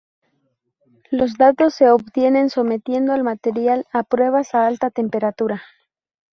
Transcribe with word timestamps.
Los 1.11 1.37
datos 1.37 1.75
se 1.75 1.91
obtienen 1.91 2.49
sometiendo 2.49 3.13
al 3.13 3.23
material 3.23 3.85
a 3.93 4.01
pruebas 4.01 4.55
a 4.55 4.65
alta 4.65 4.89
temperatura. 4.89 5.61